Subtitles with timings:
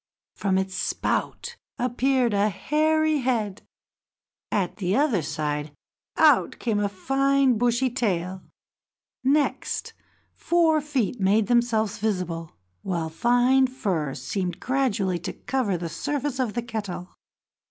[0.33, 3.61] From its spout appeared a hairy head;
[4.51, 5.75] at the other side
[6.17, 8.41] out came a fine bushy tail;
[9.23, 9.93] next,
[10.33, 12.49] four feet made themselves visible,
[12.81, 17.13] while fine fur seemed gradually to cover the surface of the kettle.